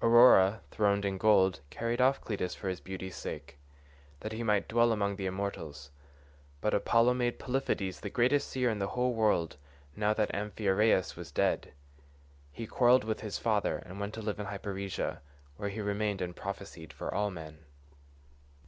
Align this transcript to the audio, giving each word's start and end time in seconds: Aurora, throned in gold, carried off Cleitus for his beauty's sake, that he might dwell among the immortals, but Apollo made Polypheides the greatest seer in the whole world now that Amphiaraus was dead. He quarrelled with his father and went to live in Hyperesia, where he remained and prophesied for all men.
Aurora, 0.00 0.60
throned 0.70 1.04
in 1.04 1.18
gold, 1.18 1.58
carried 1.68 2.00
off 2.00 2.20
Cleitus 2.20 2.54
for 2.54 2.68
his 2.68 2.78
beauty's 2.78 3.16
sake, 3.16 3.58
that 4.20 4.30
he 4.30 4.44
might 4.44 4.68
dwell 4.68 4.92
among 4.92 5.16
the 5.16 5.26
immortals, 5.26 5.90
but 6.60 6.72
Apollo 6.72 7.14
made 7.14 7.40
Polypheides 7.40 7.98
the 7.98 8.08
greatest 8.08 8.46
seer 8.48 8.70
in 8.70 8.78
the 8.78 8.86
whole 8.86 9.12
world 9.12 9.56
now 9.96 10.14
that 10.14 10.32
Amphiaraus 10.32 11.16
was 11.16 11.32
dead. 11.32 11.72
He 12.52 12.64
quarrelled 12.64 13.02
with 13.02 13.22
his 13.22 13.38
father 13.38 13.78
and 13.78 13.98
went 13.98 14.14
to 14.14 14.22
live 14.22 14.38
in 14.38 14.46
Hyperesia, 14.46 15.20
where 15.56 15.68
he 15.68 15.80
remained 15.80 16.20
and 16.22 16.36
prophesied 16.36 16.92
for 16.92 17.12
all 17.12 17.32
men. 17.32 17.64